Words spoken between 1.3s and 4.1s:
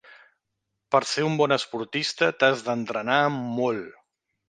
bon esportista t'has d'entrenar molt.